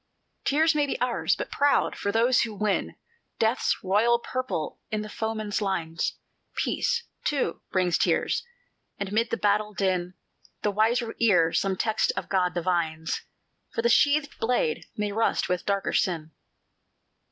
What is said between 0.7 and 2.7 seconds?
may be ours, but proud, for those who